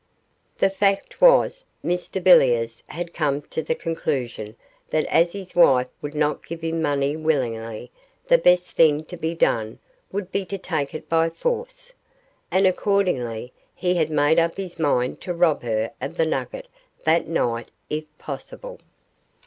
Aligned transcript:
The 0.57 0.71
fact 0.71 1.21
was, 1.21 1.63
Mr 1.85 2.19
Villiers 2.19 2.81
had 2.87 3.13
come 3.13 3.43
to 3.43 3.61
the 3.61 3.75
conclusion 3.75 4.55
that 4.89 5.05
as 5.05 5.33
his 5.33 5.55
wife 5.55 5.89
would 6.01 6.15
not 6.15 6.47
give 6.47 6.61
him 6.61 6.81
money 6.81 7.15
willingly, 7.15 7.91
the 8.27 8.39
best 8.39 8.71
thing 8.71 9.05
to 9.05 9.15
be 9.15 9.35
done 9.35 9.77
would 10.11 10.31
be 10.31 10.43
to 10.45 10.57
take 10.57 10.95
it 10.95 11.07
by 11.07 11.29
force, 11.29 11.93
and 12.49 12.65
accordingly 12.65 13.53
he 13.75 13.93
had 13.93 14.09
made 14.09 14.39
up 14.39 14.57
his 14.57 14.79
mind 14.79 15.21
to 15.21 15.35
rob 15.35 15.61
her 15.61 15.91
of 16.01 16.17
the 16.17 16.25
nugget 16.25 16.67
that 17.03 17.27
night 17.27 17.69
if 17.87 18.05
possible. 18.17 18.79